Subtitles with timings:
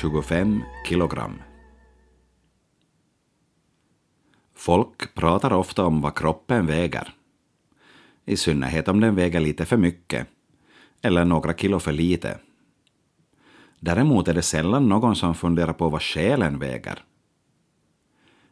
[0.00, 1.42] 25 kilogram.
[4.54, 7.14] Folk pratar ofta om vad kroppen väger.
[8.24, 10.26] I synnerhet om den väger lite för mycket
[11.02, 12.38] eller några kilo för lite.
[13.80, 17.04] Däremot är det sällan någon som funderar på vad själen väger.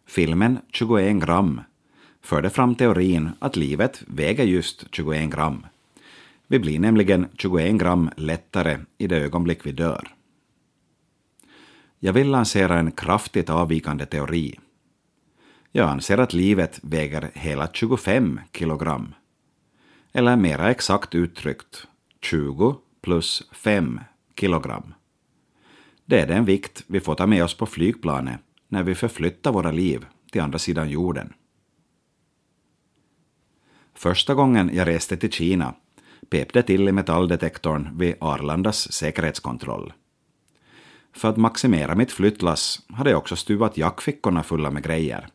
[0.07, 1.61] Filmen 21 gram
[2.21, 5.67] förde fram teorin att livet väger just 21 gram.
[6.47, 10.18] Vi blir nämligen 21 gram lättare i det ögonblick vi dör.
[11.99, 14.59] Jag vill lansera en kraftigt avvikande teori.
[15.73, 19.15] Jag anser att livet väger hela 25 kilogram.
[20.13, 21.87] Eller mera exakt uttryckt
[22.23, 24.01] 20 plus 5
[24.41, 24.95] kilogram.
[26.05, 29.71] Det är den vikt vi får ta med oss på flygplanet när vi förflyttar våra
[29.71, 31.33] liv till andra sidan jorden.
[33.95, 35.75] Första gången jag reste till Kina
[36.31, 39.93] pep det till i metalldetektorn vid Arlandas säkerhetskontroll.
[41.13, 45.29] För att maximera mitt flyttlass hade jag också stuvat jackfickorna fulla med grejer.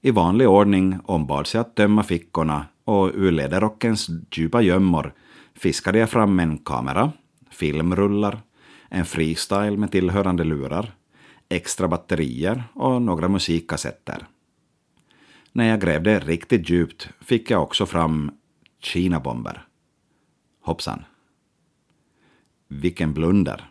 [0.00, 5.14] I vanlig ordning ombads jag att tömma fickorna och ur läderrockens djupa gömmor
[5.54, 7.12] fiskade jag fram en kamera,
[7.50, 8.42] filmrullar,
[8.88, 10.94] en freestyle med tillhörande lurar,
[11.48, 14.26] extra batterier och några musikkassetter.
[15.52, 18.30] När jag grävde riktigt djupt fick jag också fram
[18.80, 19.66] kinabomber.
[20.60, 21.04] Hoppsan.
[22.68, 23.70] Vilken blunder.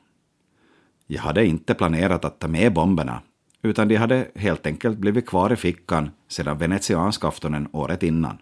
[1.08, 3.22] Jag hade inte planerat att ta med bomberna,
[3.62, 8.38] utan de hade helt enkelt blivit kvar i fickan sedan venetianskaftonen året innan.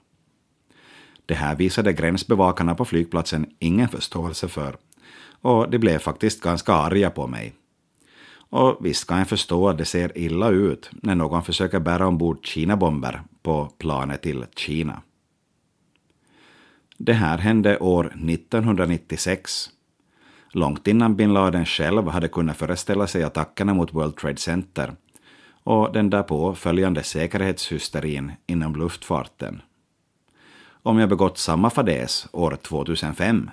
[1.25, 4.77] Det här visade gränsbevakarna på flygplatsen ingen förståelse för,
[5.41, 7.53] och de blev faktiskt ganska arga på mig.
[8.33, 12.45] Och visst kan jag förstå att det ser illa ut när någon försöker bära ombord
[12.45, 15.01] Kina-bomber på planet till Kina.
[16.97, 19.69] Det här hände år 1996,
[20.51, 24.93] långt innan bin Laden själv hade kunnat föreställa sig attackerna mot World Trade Center
[25.63, 29.61] och den därpå följande säkerhetshysterin inom luftfarten.
[30.83, 33.49] Om jag begått samma fadäs år 2005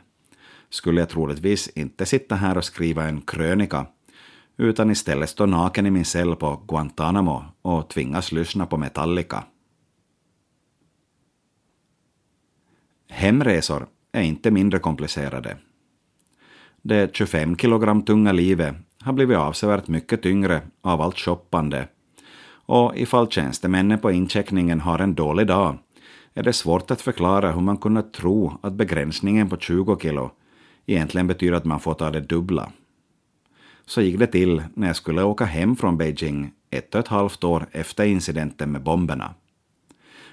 [0.70, 3.86] skulle jag troligtvis inte sitta här och skriva en krönika
[4.56, 9.44] utan istället stå naken i min cell på Guantanamo och tvingas lyssna på Metallica.
[13.10, 15.56] Hemresor är inte mindre komplicerade.
[16.82, 21.88] Det 25 kilogram tunga livet har blivit avsevärt mycket tyngre av allt shoppande
[22.68, 25.78] och ifall tjänstemännen på incheckningen har en dålig dag
[26.34, 30.30] är det svårt att förklara hur man kunnat tro att begränsningen på 20 kilo
[30.86, 32.72] egentligen betyder att man får ta det dubbla.
[33.86, 37.44] Så gick det till när jag skulle åka hem från Beijing ett och ett halvt
[37.44, 39.34] år efter incidenten med bomberna.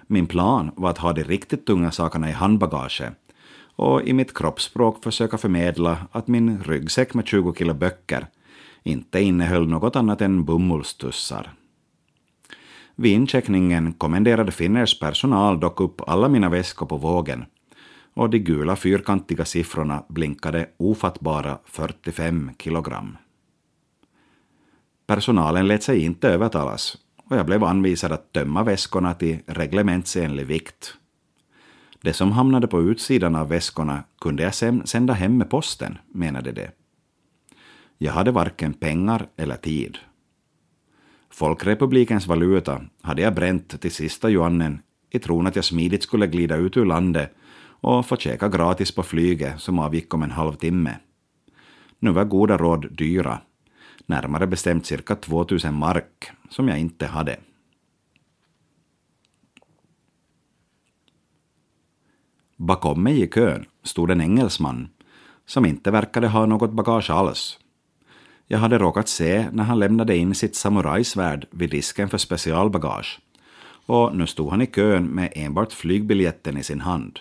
[0.08, 3.14] Min plan var att ha de riktigt tunga sakerna i handbagaget
[3.76, 8.28] och i mitt kroppsspråk försöka förmedla att min ryggsäck med 20 kilo böcker
[8.84, 11.54] inte innehöll något annat än bomullstussar.
[12.96, 17.46] Vid incheckningen kommenderade Finners personal dock upp alla mina väskor på vågen
[18.14, 23.18] och de gula fyrkantiga siffrorna blinkade ofattbara 45 kilogram.
[25.08, 26.98] Personalen lät sig inte övertalas
[27.30, 30.94] och jag blev anvisad att tömma väskorna till reglementsenlig vikt.
[32.06, 36.52] Det som hamnade på utsidan av väskorna kunde jag sen sända hem med posten, menade
[36.52, 36.68] de.
[37.98, 39.98] Jag hade varken pengar eller tid.
[41.30, 46.56] Folkrepublikens valuta hade jag bränt till sista juanen i tron att jag smidigt skulle glida
[46.56, 50.96] ut ur landet och få käka gratis på flyget som avgick om en halvtimme.
[52.00, 53.40] Nu var goda råd dyra,
[54.06, 57.38] närmare bestämt cirka 2000 mark, som jag inte hade.
[62.66, 64.90] Bakom mig i kön stod en engelsman
[65.46, 67.60] som inte verkade ha något bagage alls.
[68.48, 73.20] Jag hade råkat se när han lämnade in sitt samurajsvärd vid disken för specialbagage,
[73.86, 77.20] och nu stod han i kön med enbart flygbiljetten i sin hand.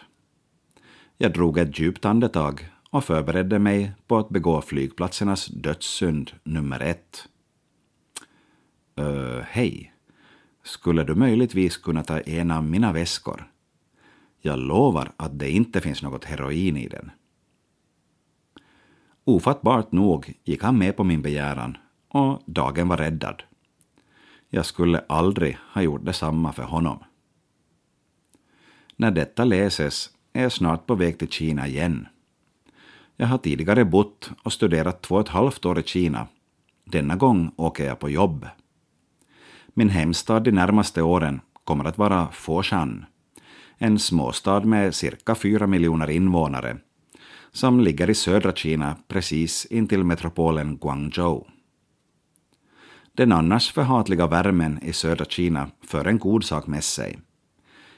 [1.19, 7.29] Jag drog ett djupt andetag och förberedde mig på att begå flygplatsernas dödssynd nummer ett.
[9.01, 9.93] Uh, Hej.
[10.63, 13.54] Skulle du möjligtvis kunna ta en av mina väskor?
[14.47, 17.11] Jag lovar att det inte finns något heroin i den.
[19.25, 21.77] Ofattbart nog gick han med på min begäran
[22.09, 23.43] och dagen var räddad.
[24.49, 26.99] Jag skulle aldrig ha gjort detsamma för honom.
[28.97, 32.07] När detta läses är jag snart på väg till Kina igen.
[33.17, 36.27] Jag har tidigare bott och studerat två och ett halvt år i Kina.
[36.85, 38.47] Denna gång åker jag på jobb.
[39.67, 43.07] Min hemstad de närmaste åren kommer att vara Foshan,
[43.85, 46.77] en småstad med cirka fyra miljoner invånare,
[47.53, 51.45] som ligger i södra Kina precis intill metropolen Guangzhou.
[53.13, 57.19] Den annars förhatliga värmen i södra Kina för en god sak med sig.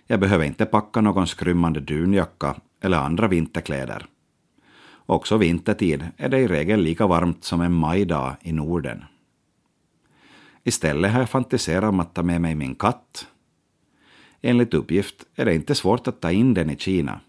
[0.07, 4.07] Jag behöver inte packa någon skrymmande dunjacka eller andra vinterkläder.
[5.07, 9.05] Också vintertid är det i regel lika varmt som en majdag i Norden.
[10.65, 13.27] Istället har jag fantiserat om att ta med mig min katt.
[14.47, 17.21] Enligt uppgift är det inte svårt att ta in den i Kina.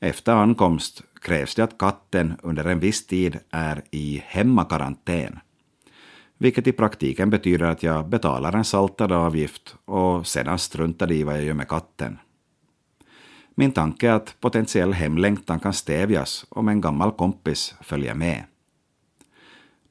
[0.00, 5.38] Efter ankomst krävs det att katten under en viss tid är i hemmakarantän,
[6.38, 11.36] vilket i praktiken betyder att jag betalar en saltad avgift och sedan struntar i vad
[11.36, 12.18] jag gör med katten.
[13.54, 18.44] Min tanke är att potentiell hemlängtan kan stävjas om en gammal kompis följer med.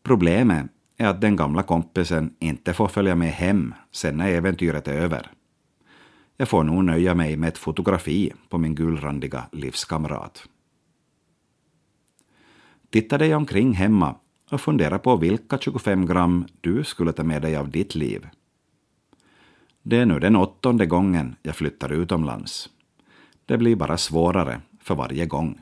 [0.04, 0.66] Problemet
[0.98, 5.32] är att den gamla kompisen inte får följa med hem sen när äventyret är över.
[6.38, 10.48] Jag får nog nöja mig med ett fotografi på min gulrandiga livskamrat.
[12.90, 14.16] Titta dig omkring hemma
[14.52, 18.28] och fundera på vilka 25 gram du skulle ta med dig av ditt liv.
[19.82, 22.70] Det är nu den åttonde gången jag flyttar utomlands.
[23.46, 25.62] Det blir bara svårare för varje gång.